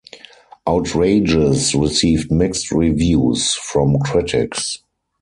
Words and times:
"Outrageous" 0.67 1.75
received 1.75 2.31
mixed 2.31 2.71
reviews 2.71 3.53
from 3.53 3.99
critics. 3.99 4.79